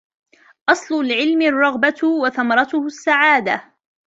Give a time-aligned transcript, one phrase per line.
[0.69, 3.73] أَصْلُ الْعِلْمِ الرَّغْبَةُ وَثَمَرَتُهُ السَّعَادَةُ